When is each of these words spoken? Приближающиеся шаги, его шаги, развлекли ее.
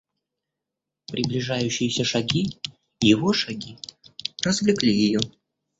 Приближающиеся 1.11 2.03
шаги, 2.03 2.57
его 3.01 3.33
шаги, 3.33 3.77
развлекли 4.43 4.91
ее. 4.91 5.19